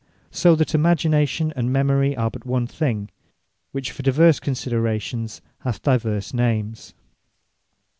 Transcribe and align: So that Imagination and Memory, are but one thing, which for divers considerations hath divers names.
So 0.31 0.55
that 0.55 0.73
Imagination 0.73 1.53
and 1.55 1.71
Memory, 1.71 2.17
are 2.17 2.31
but 2.31 2.43
one 2.43 2.65
thing, 2.65 3.11
which 3.71 3.91
for 3.91 4.01
divers 4.01 4.39
considerations 4.39 5.43
hath 5.59 5.83
divers 5.83 6.33
names. 6.33 6.95